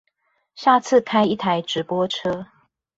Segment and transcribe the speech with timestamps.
[0.55, 2.47] 下次開一台直播車